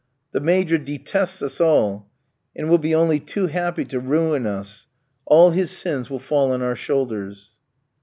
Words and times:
The 0.31 0.39
Major 0.39 0.79
detests 0.79 1.43
us 1.43 1.61
all, 1.61 2.09
and 2.55 2.71
will 2.71 2.79
be 2.79 2.95
only 2.95 3.19
too 3.19 3.45
happy 3.45 3.85
to 3.85 3.99
ruin 3.99 4.47
us; 4.47 4.87
all 5.27 5.51
his 5.51 5.69
sins 5.69 6.09
will 6.09 6.17
fall 6.17 6.51
on 6.51 6.63
our 6.63 6.75
shoulders." 6.75 7.51